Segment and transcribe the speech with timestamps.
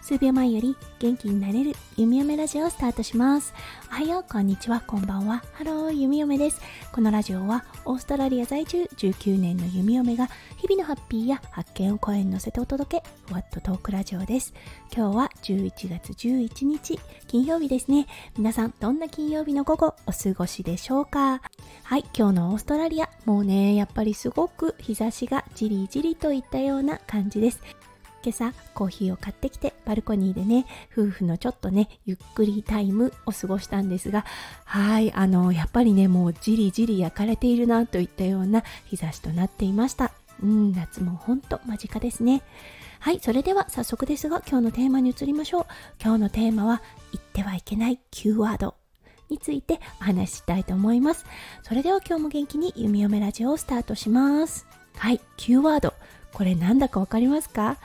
[0.00, 3.52] 数秒前より元気になれる弓嫁ラジオをスタートします。
[3.90, 5.42] おはよう、こんにちは、こんばんは。
[5.52, 6.62] ハロー、弓嫁です。
[6.92, 14.54] このラジオはオーストラリア在住19年の弓嫁が日々のハッピーや発見を声に乗せてお届け、ふわっとトークラジオです。
[14.96, 18.06] 今日は11月11日、金曜日ですね。
[18.38, 21.42] 皆さん、どんな金曜日の午後お過ごしでしょうか？
[21.82, 27.60] はい、今日のオーストラリア、もうね、やっぱりすごく日差しがじりじりといったような感じです。
[28.22, 34.24] 今朝コーヒーを買ってきてバルコニーでね夫婦のちょっとねゆっくりタイムを過ごしたんですが
[34.64, 40.12] はいあのやっぱりねもうじりじり焼かれているなといったような日差しとなっていました。
[40.42, 42.42] うん夏もほんと間近ですね。
[42.98, 45.66] はいそれでは早速ですが今日のテーマに移りましょう。
[46.02, 46.82] 今日のテーマは
[47.12, 48.74] 言ってはいけない Q ワード。
[49.30, 51.24] についてお話ししたいと思います。
[51.62, 54.66] それでは今日も元気に弓嫁ラジオをスタートします。
[54.96, 55.94] はい Q ワード。
[56.32, 57.78] これなんだかわかりますか？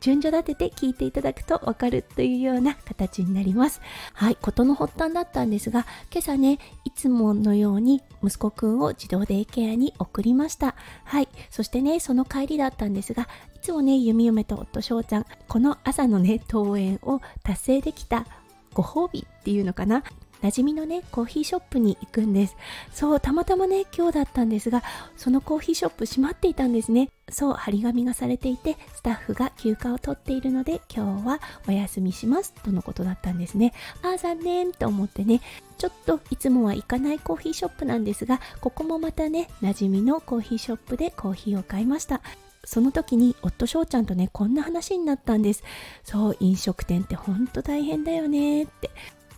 [0.00, 3.82] 順序立てて聞いていただくとわかるというような形になります。
[4.14, 10.74] はい、ことの発端だったんですが、今朝ね、いつものように息子くんを児童デイケアに送りました。
[11.04, 13.24] はい、そしてね、その帰りだったんですが、
[13.56, 18.24] いつもね、弓嫁と夫翔ちゃん、この朝のね、登園を達成できた
[18.72, 20.04] ご褒美っていうのかな？
[20.42, 22.56] 馴染みのねコーヒーショップに行くんです。
[22.92, 24.82] そうたまたまね今日だったんですが
[25.16, 27.10] そのコーヒーショップ閉まっていたんですね。
[27.30, 33.72] そう張り紙がされていてスタッフが休暇を取っているので今日はお休みしますとのことだったんですね。
[34.02, 35.40] ああ残念と思ってね
[35.78, 42.20] ちょっといつもは行かないコーヒーショップなんですがここもまたね馴染みのコーヒーショップでコーヒーを買いました。
[42.64, 45.62] その時に夫翔ちゃんとねこんな話になったんです。
[46.02, 48.90] そう飲食店ってほんと大変だよねって。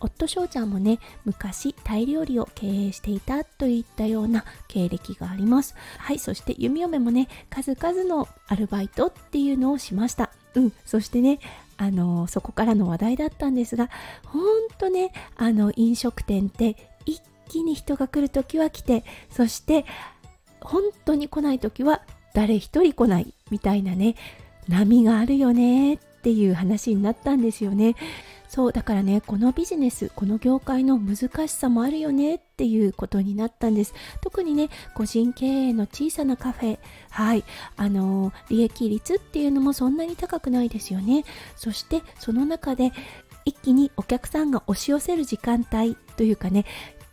[0.02, 5.74] 夫翔ちゃんもね昔タイ料理を経営していたといったような経歴があります。
[5.98, 10.30] はいそして弓嫁もね数々のアルバイトっていうのをしました。
[10.54, 11.38] うんそしてね
[11.76, 13.90] あのそこからの話題だったんですが
[14.26, 19.84] ほんとねあの飲食店って一気に人が来る時は来てそして
[20.60, 22.02] 本当に来ない時は
[22.34, 24.14] 誰一人来ないみたいなね
[24.68, 27.96] 波があるよねっていう話になったんですよね。
[28.52, 33.94] そうだからねこのビジネスこの業界の難しさもあるよねっていうことになったんです。
[34.20, 37.44] 特にね個人経営の小さなカフェはい。
[37.78, 41.24] あの利益率っていうのもそんなに高くないですよね。
[41.56, 42.92] そしてその中で
[43.46, 46.66] 一気にお客さんが押し寄せる時間帯というかね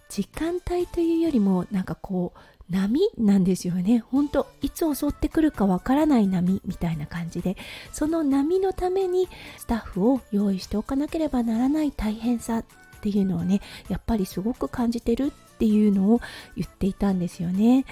[0.09, 2.39] 時間帯というよりもなんかこう
[2.69, 3.99] 波なんですよね。
[3.99, 7.57] 本当いつ襲ってくるかわからない波みたいな感じで。
[7.93, 9.27] その波のために
[9.57, 12.65] スタッフを用意しておかなければならない大変さっ
[13.01, 16.21] ていうのをねやっぱりすごく感じてるっていうのを
[16.55, 17.85] 言っていたんですよね。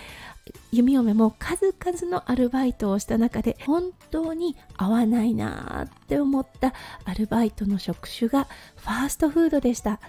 [0.72, 6.74] 弓嫁も数々のアルバイトをした中で本当に合わないなって思った
[7.04, 8.48] アルバイトの職種が
[8.78, 10.00] ファーストフードでした。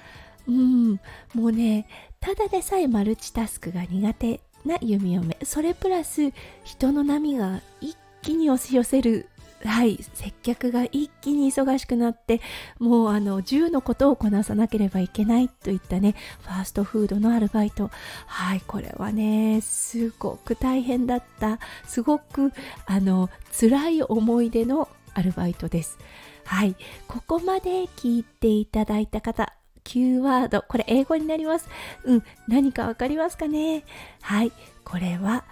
[0.48, 1.00] うん。
[1.34, 1.86] もうね
[2.20, 6.32] ただでさえマルチタスクが苦手な弓嫁それプラス
[6.64, 9.28] 人の波が一気に押し寄せる
[9.64, 12.40] はい接客が一気に忙しくなって
[12.78, 17.90] もうあの10のことをこなさなければいけないといったねファーストフードのアルバイト。
[18.26, 21.58] はいこれはねすごく大変だった。
[21.86, 22.52] すごく
[22.86, 25.98] あの辛い思い出のアルバイトです。
[26.44, 26.76] はい
[27.08, 29.52] ここまで聞いていただいた方
[29.88, 30.62] Q ワード。
[30.68, 31.66] これ英語になります。
[32.04, 33.84] うん何かわかりますかね？
[34.20, 34.52] はい
[34.84, 35.44] これは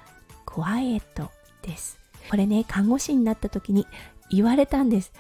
[0.44, 1.30] クワイエット
[1.62, 1.98] です。
[2.28, 3.86] これね看護師になった時に
[4.30, 5.12] 言われたんです。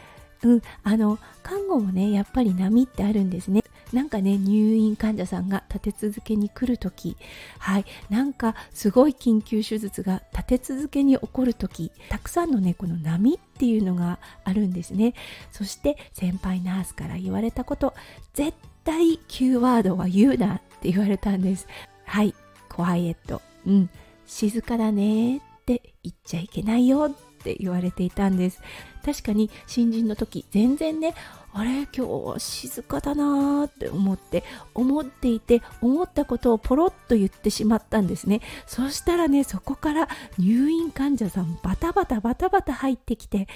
[0.42, 3.64] うんあの看護もねやっぱり波ってあるんですね。
[3.92, 7.16] なんかね入院患者さんが立て続けに来る時。
[7.58, 11.90] はいなんかすごい緊急手術が立て続けに起こる時。
[12.10, 15.14] たくさんのねこの波っていうのがあるんですね。
[15.52, 17.94] そして先輩ナースから言われたこと
[18.34, 18.52] 絶
[18.86, 21.66] 対 Q ワードは言うなって言われたんです。
[22.06, 22.34] はい
[22.68, 23.90] クワイエットうん。
[24.26, 28.62] 静かだねって言っちゃいけないよって言われていたんです。
[29.04, 31.14] 確かに新人の時全然ね
[31.52, 34.44] あれ今日静かだなーって思って
[34.74, 38.40] 思っていて思ったことをポロッと言ってしまったんですね。
[38.66, 43.48] そしたらねそこから入院患者さんバタバタバタバタ入ってきて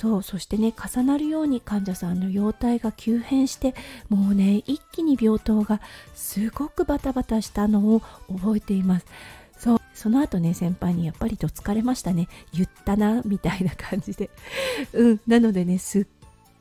[0.00, 3.74] そうそしてね重なるように患者さんの容体が急変して
[4.08, 5.80] もうね一気に病棟が
[6.14, 8.02] すごくバタバタしたのを
[8.32, 9.06] 覚えています。
[9.58, 12.28] そうその後ね先輩にやっぱりと疲れましたね。
[12.52, 14.30] 言ったなみたいな感じで。
[14.92, 16.06] うんなのでねすっ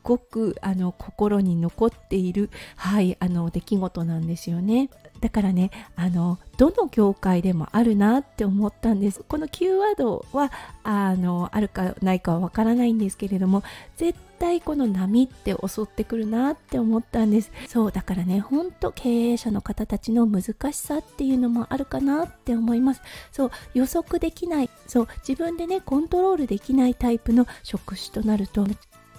[0.07, 4.89] ごくあの心に残っている、はい、あの出来事なんですよね。
[5.19, 9.21] だからねあのどの業界でもあるなって思ったんです。
[9.27, 10.49] このキーワードは
[10.83, 13.63] あのあるかないかはわからないんですけれども
[13.97, 17.51] 絶対この波って襲ってくるなって思ったんです。
[17.67, 23.01] そうだからねほんと経営者の方たちの難しさっていうのもあるかなって思います。
[23.33, 24.69] そう予測できない。
[24.87, 28.65] そう自分でねコントロールできないタイプの職種となると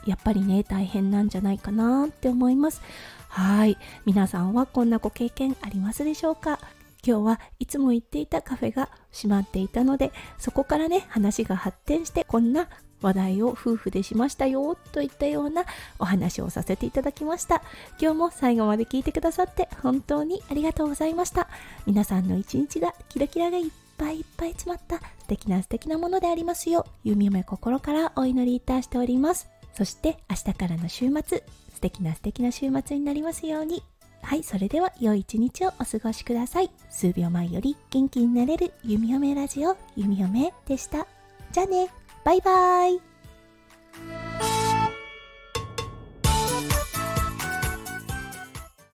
[0.07, 2.83] やっぱりね大変なんじゃないかなって思います。
[3.29, 3.77] はい。
[4.07, 6.59] 皆さんはこんなご経験ありますでしょうか？
[7.07, 12.69] 今日はいつも行っていたカフェが閉まっていたのでそこからね話が発展してこんな
[13.01, 15.65] 話題を夫婦でしましたよといったような
[16.01, 17.63] お話をさせていただきました。
[18.01, 21.49] 今日も最後まで聞いてくださって本当にありがとうございました。
[21.87, 29.49] 皆さんの一日がキラキラがいっぱいいっぱい詰まった素敵な素敵なものでありますよう弓嫁心からお祈りいたしております。
[29.79, 33.85] そして明日からの週末素敵な素敵な週末になりますように
[34.23, 36.71] はい、それでは良い一日をお過ごしください。
[36.91, 41.07] 数秒前より元気になれる弓嫁ラジオ、弓嫁でした。
[41.53, 41.89] じゃあね、
[42.25, 44.28] バイバーイ。